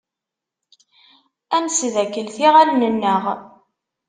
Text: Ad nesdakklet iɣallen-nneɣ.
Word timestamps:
Ad 1.55 1.61
nesdakklet 1.63 2.37
iɣallen-nneɣ. 2.47 3.23